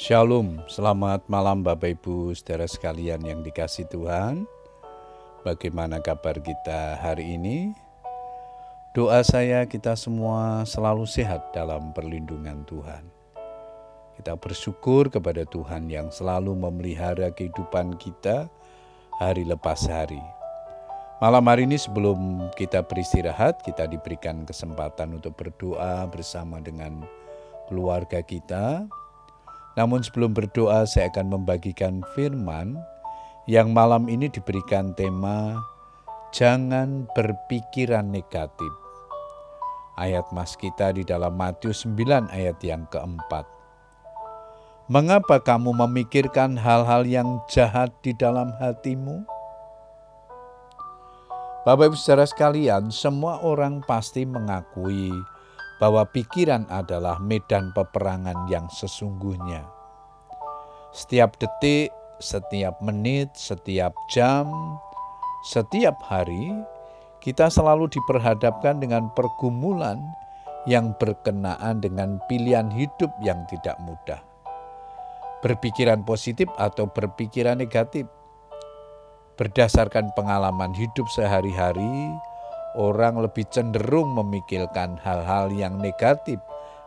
Shalom, 0.00 0.64
selamat 0.64 1.28
malam 1.28 1.60
Bapak 1.60 2.00
Ibu 2.00 2.32
saudara 2.32 2.64
sekalian 2.64 3.20
yang 3.20 3.44
dikasih 3.44 3.84
Tuhan. 3.92 4.48
Bagaimana 5.44 6.00
kabar 6.00 6.40
kita 6.40 6.96
hari 6.96 7.36
ini? 7.36 7.76
Doa 8.96 9.20
saya 9.20 9.68
kita 9.68 9.92
semua 10.00 10.64
selalu 10.64 11.04
sehat 11.04 11.52
dalam 11.52 11.92
perlindungan 11.92 12.64
Tuhan. 12.64 13.04
Kita 14.16 14.40
bersyukur 14.40 15.12
kepada 15.12 15.44
Tuhan 15.44 15.92
yang 15.92 16.08
selalu 16.08 16.56
memelihara 16.56 17.28
kehidupan 17.36 18.00
kita 18.00 18.48
hari 19.20 19.44
lepas 19.44 19.84
hari. 19.84 20.24
Malam 21.20 21.44
hari 21.44 21.68
ini 21.68 21.76
sebelum 21.76 22.48
kita 22.56 22.88
beristirahat, 22.88 23.60
kita 23.60 23.84
diberikan 23.84 24.48
kesempatan 24.48 25.20
untuk 25.20 25.36
berdoa 25.36 26.08
bersama 26.08 26.56
dengan 26.56 27.04
keluarga 27.68 28.24
kita, 28.24 28.88
namun 29.78 30.02
sebelum 30.02 30.34
berdoa 30.34 30.86
saya 30.86 31.10
akan 31.10 31.38
membagikan 31.40 32.02
firman 32.14 32.78
yang 33.50 33.74
malam 33.74 34.06
ini 34.06 34.30
diberikan 34.30 34.94
tema 34.94 35.58
Jangan 36.30 37.10
berpikiran 37.10 38.06
negatif. 38.06 38.70
Ayat 39.98 40.30
mas 40.30 40.54
kita 40.54 40.94
di 40.94 41.02
dalam 41.02 41.34
Matius 41.34 41.82
9 41.82 42.30
ayat 42.30 42.54
yang 42.62 42.86
keempat. 42.86 43.42
Mengapa 44.86 45.42
kamu 45.42 45.74
memikirkan 45.74 46.54
hal-hal 46.54 47.02
yang 47.02 47.42
jahat 47.50 47.90
di 48.06 48.14
dalam 48.14 48.54
hatimu? 48.62 49.26
Bapak 51.66 51.90
Ibu 51.90 51.98
saudara 51.98 52.30
sekalian, 52.30 52.94
semua 52.94 53.42
orang 53.42 53.82
pasti 53.82 54.22
mengakui 54.22 55.10
bahwa 55.80 56.04
pikiran 56.04 56.68
adalah 56.68 57.16
medan 57.18 57.72
peperangan 57.72 58.44
yang 58.52 58.68
sesungguhnya. 58.68 59.64
Setiap 60.92 61.40
detik, 61.40 61.88
setiap 62.20 62.76
menit, 62.84 63.32
setiap 63.32 63.96
jam, 64.12 64.52
setiap 65.48 65.96
hari, 66.04 66.52
kita 67.24 67.48
selalu 67.48 67.88
diperhadapkan 67.88 68.76
dengan 68.76 69.08
pergumulan 69.16 69.96
yang 70.68 70.92
berkenaan 71.00 71.80
dengan 71.80 72.20
pilihan 72.28 72.68
hidup 72.68 73.08
yang 73.24 73.48
tidak 73.48 73.80
mudah. 73.80 74.20
Berpikiran 75.40 76.04
positif 76.04 76.52
atau 76.60 76.84
berpikiran 76.92 77.56
negatif. 77.56 78.04
Berdasarkan 79.40 80.12
pengalaman 80.12 80.76
hidup 80.76 81.08
sehari-hari, 81.08 82.12
orang 82.78 83.18
lebih 83.18 83.46
cenderung 83.50 84.14
memikirkan 84.14 84.98
hal-hal 85.02 85.50
yang 85.50 85.78
negatif 85.78 86.38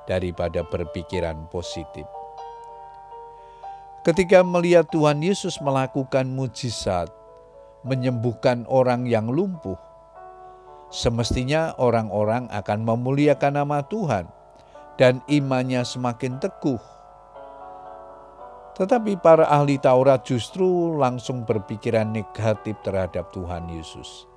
daripada 0.07 0.63
berpikiran 0.67 1.47
positif. 1.51 2.07
Ketika 4.03 4.43
melihat 4.43 4.91
Tuhan 4.91 5.23
Yesus 5.23 5.63
melakukan 5.63 6.27
mujizat, 6.27 7.07
menyembuhkan 7.87 8.67
orang 8.67 9.07
yang 9.07 9.31
lumpuh, 9.31 9.79
semestinya 10.91 11.71
orang-orang 11.79 12.51
akan 12.51 12.83
memuliakan 12.83 13.63
nama 13.63 13.79
Tuhan 13.87 14.27
dan 14.99 15.23
imannya 15.31 15.87
semakin 15.87 16.35
teguh. 16.43 16.83
Tetapi 18.73 19.21
para 19.23 19.47
ahli 19.47 19.79
Taurat 19.79 20.25
justru 20.25 20.97
langsung 20.97 21.47
berpikiran 21.47 22.09
negatif 22.09 22.75
terhadap 22.83 23.29
Tuhan 23.31 23.69
Yesus 23.69 24.32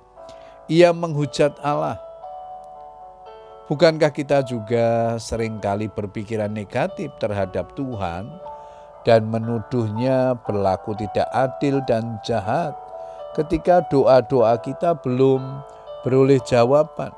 ia 0.67 0.91
menghujat 0.91 1.55
Allah. 1.63 1.95
Bukankah 3.67 4.11
kita 4.11 4.43
juga 4.47 5.15
sering 5.19 5.59
kali 5.59 5.91
berpikiran 5.91 6.51
negatif 6.51 7.11
terhadap 7.19 7.75
Tuhan 7.75 8.31
dan 9.03 9.27
menuduhnya 9.27 10.35
berlaku 10.43 10.95
tidak 10.95 11.27
adil 11.35 11.83
dan 11.83 12.19
jahat 12.23 12.75
ketika 13.35 13.83
doa-doa 13.91 14.55
kita 14.63 14.95
belum 15.03 15.43
beroleh 16.03 16.39
jawaban, 16.47 17.11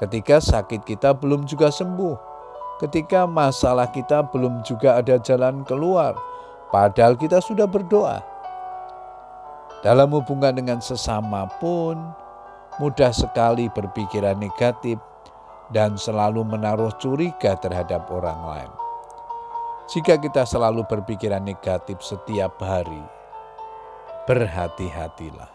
ketika 0.00 0.40
sakit 0.40 0.84
kita 0.88 1.12
belum 1.12 1.44
juga 1.44 1.68
sembuh, 1.68 2.16
ketika 2.80 3.28
masalah 3.28 3.88
kita 3.92 4.24
belum 4.28 4.64
juga 4.64 5.00
ada 5.00 5.20
jalan 5.20 5.68
keluar, 5.68 6.16
padahal 6.72 7.16
kita 7.16 7.44
sudah 7.44 7.68
berdoa. 7.68 8.24
Dalam 9.84 10.16
hubungan 10.16 10.56
dengan 10.56 10.80
sesama 10.80 11.44
pun, 11.60 12.23
mudah 12.82 13.14
sekali 13.14 13.70
berpikiran 13.70 14.34
negatif 14.34 14.98
dan 15.70 15.94
selalu 15.94 16.42
menaruh 16.42 16.90
curiga 16.98 17.54
terhadap 17.58 18.10
orang 18.10 18.40
lain. 18.42 18.72
Jika 19.84 20.16
kita 20.16 20.48
selalu 20.48 20.82
berpikiran 20.88 21.44
negatif 21.44 22.00
setiap 22.00 22.56
hari, 22.58 23.04
berhati-hatilah. 24.24 25.52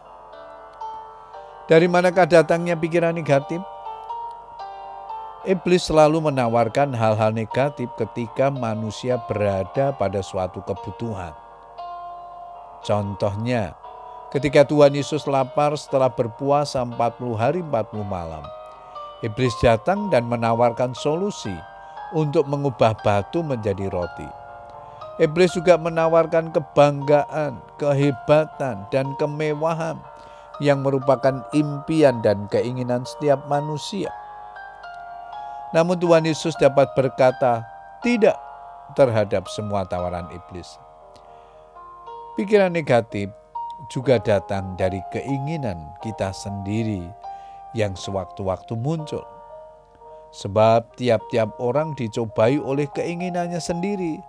Dari 1.66 1.86
manakah 1.90 2.26
datangnya 2.26 2.78
pikiran 2.78 3.14
negatif? 3.14 3.62
Iblis 5.48 5.88
selalu 5.88 6.30
menawarkan 6.30 6.94
hal-hal 6.94 7.32
negatif 7.32 7.90
ketika 7.96 8.52
manusia 8.52 9.18
berada 9.26 9.96
pada 9.96 10.20
suatu 10.20 10.62
kebutuhan. 10.62 11.32
Contohnya, 12.86 13.74
Ketika 14.30 14.62
Tuhan 14.62 14.94
Yesus 14.94 15.26
lapar 15.26 15.74
setelah 15.74 16.14
berpuasa 16.14 16.86
40 16.86 17.34
hari 17.34 17.66
40 17.66 18.06
malam, 18.06 18.46
iblis 19.26 19.58
datang 19.58 20.14
dan 20.14 20.30
menawarkan 20.30 20.94
solusi 20.94 21.58
untuk 22.14 22.46
mengubah 22.46 22.94
batu 23.02 23.42
menjadi 23.42 23.90
roti. 23.90 24.30
Iblis 25.18 25.58
juga 25.58 25.82
menawarkan 25.82 26.54
kebanggaan, 26.54 27.58
kehebatan, 27.82 28.86
dan 28.94 29.18
kemewahan 29.18 29.98
yang 30.62 30.86
merupakan 30.86 31.42
impian 31.50 32.22
dan 32.22 32.46
keinginan 32.54 33.02
setiap 33.10 33.42
manusia. 33.50 34.14
Namun 35.74 35.98
Tuhan 35.98 36.30
Yesus 36.30 36.54
dapat 36.62 36.94
berkata 36.94 37.66
tidak 38.06 38.38
terhadap 38.94 39.50
semua 39.50 39.90
tawaran 39.90 40.30
iblis. 40.30 40.78
Pikiran 42.38 42.70
negatif 42.70 43.39
juga 43.88 44.20
datang 44.20 44.76
dari 44.76 45.00
keinginan 45.16 45.80
kita 46.04 46.36
sendiri 46.36 47.08
yang 47.72 47.96
sewaktu-waktu 47.96 48.76
muncul. 48.76 49.24
Sebab 50.30 50.94
tiap-tiap 51.00 51.58
orang 51.58 51.98
dicobai 51.98 52.60
oleh 52.62 52.86
keinginannya 52.92 53.58
sendiri 53.58 54.22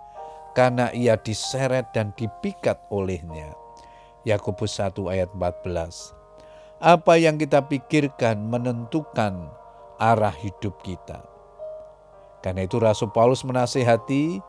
karena 0.57 0.89
ia 0.95 1.19
diseret 1.19 1.93
dan 1.93 2.15
dipikat 2.17 2.79
olehnya. 2.89 3.53
Yakobus 4.25 4.77
1 4.77 4.97
ayat 5.11 5.29
14. 5.33 6.15
Apa 6.81 7.17
yang 7.21 7.37
kita 7.37 7.61
pikirkan 7.61 8.41
menentukan 8.49 9.49
arah 10.01 10.33
hidup 10.33 10.81
kita. 10.81 11.21
Karena 12.41 12.65
itu 12.65 12.81
Rasul 12.81 13.13
Paulus 13.13 13.45
menasehati, 13.45 14.41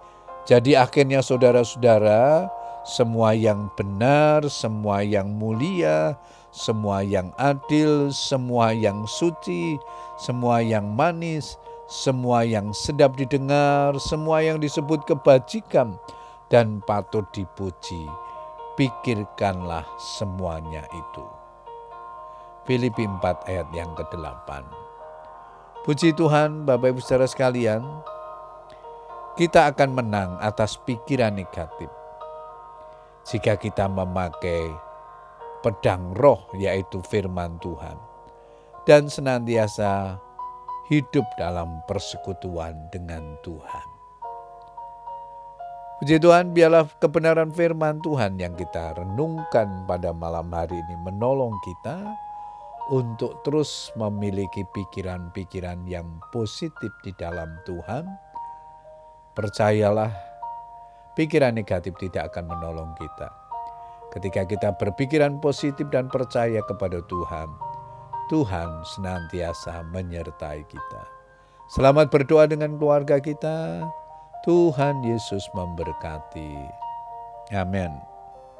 jadi 0.48 0.80
akhirnya 0.80 1.20
saudara-saudara, 1.20 2.48
semua 2.82 3.30
yang 3.30 3.70
benar, 3.78 4.42
semua 4.50 5.06
yang 5.06 5.30
mulia, 5.38 6.18
semua 6.50 7.06
yang 7.06 7.30
adil, 7.38 8.10
semua 8.10 8.74
yang 8.74 9.06
suci, 9.06 9.78
semua 10.18 10.58
yang 10.58 10.90
manis, 10.90 11.54
semua 11.86 12.42
yang 12.42 12.74
sedap 12.74 13.14
didengar, 13.14 13.94
semua 14.02 14.42
yang 14.42 14.58
disebut 14.58 15.06
kebajikan 15.06 15.94
dan 16.50 16.82
patut 16.82 17.22
dipuji. 17.30 18.10
Pikirkanlah 18.74 19.86
semuanya 20.18 20.82
itu. 20.90 21.26
Filipi 22.66 23.06
4 23.06 23.46
ayat 23.46 23.68
yang 23.70 23.94
ke-8. 23.94 24.48
Puji 25.86 26.14
Tuhan 26.14 26.66
Bapak 26.66 26.94
Ibu 26.94 27.00
Saudara 27.02 27.26
sekalian, 27.30 27.82
kita 29.38 29.70
akan 29.70 29.90
menang 29.98 30.30
atas 30.38 30.78
pikiran 30.82 31.34
negatif 31.34 32.01
jika 33.26 33.54
kita 33.58 33.86
memakai 33.86 34.66
pedang 35.62 36.10
roh, 36.18 36.42
yaitu 36.58 36.98
firman 37.06 37.56
Tuhan, 37.62 37.94
dan 38.82 39.06
senantiasa 39.06 40.18
hidup 40.90 41.24
dalam 41.38 41.80
persekutuan 41.86 42.74
dengan 42.90 43.38
Tuhan. 43.46 43.86
Puji 46.02 46.18
Tuhan, 46.18 46.50
biarlah 46.50 46.90
kebenaran 46.98 47.54
firman 47.54 48.02
Tuhan 48.02 48.34
yang 48.34 48.58
kita 48.58 48.98
renungkan 48.98 49.86
pada 49.86 50.10
malam 50.10 50.50
hari 50.50 50.74
ini 50.74 50.98
menolong 51.06 51.54
kita 51.62 52.10
untuk 52.90 53.38
terus 53.46 53.94
memiliki 53.94 54.66
pikiran-pikiran 54.74 55.86
yang 55.86 56.18
positif 56.34 56.90
di 57.06 57.14
dalam 57.14 57.54
Tuhan. 57.62 58.10
Percayalah 59.38 60.31
pikiran 61.16 61.54
negatif 61.56 61.96
tidak 62.00 62.32
akan 62.32 62.48
menolong 62.48 62.92
kita. 62.96 63.28
Ketika 64.12 64.44
kita 64.44 64.68
berpikiran 64.76 65.40
positif 65.40 65.88
dan 65.88 66.12
percaya 66.12 66.60
kepada 66.68 67.00
Tuhan, 67.08 67.48
Tuhan 68.28 68.84
senantiasa 68.84 69.84
menyertai 69.88 70.62
kita. 70.68 71.02
Selamat 71.72 72.12
berdoa 72.12 72.44
dengan 72.44 72.76
keluarga 72.76 73.16
kita. 73.16 73.88
Tuhan 74.44 75.00
Yesus 75.00 75.48
memberkati. 75.56 76.52
Amin. 77.56 78.11